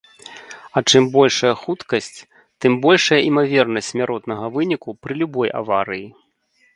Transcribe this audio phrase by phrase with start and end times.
[0.79, 2.15] А чым большая хуткасць,
[2.65, 6.07] тым большая імавернасць смяротнага выніку пры любой аварыі.